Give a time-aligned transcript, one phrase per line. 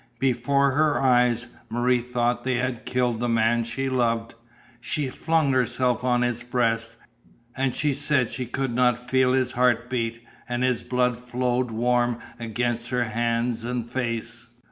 [0.17, 4.33] Before her eyes Marie thought they had killed the man she loved.
[4.79, 6.95] She flung herself on his breast,
[7.55, 12.17] and she said she could not feel his heart beat, and his blood flowed warm
[12.39, 14.47] against her hands and face.